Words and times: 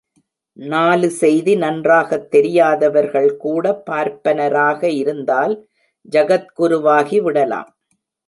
நாலு 0.57 1.09
செய்தி 1.09 1.55
நன்றாகத் 1.55 2.31
தெரியாதவர்கள் 2.31 3.37
கூட 3.37 3.83
பார்ப்பனராக 3.89 4.83
இருந்தால் 4.93 5.53
ஜகத்குரு 6.11 6.79
வாகி 6.81 7.19
விடலாம். 7.19 7.69